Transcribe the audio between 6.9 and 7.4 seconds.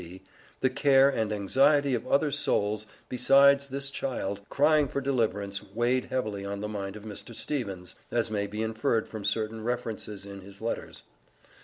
of Mr.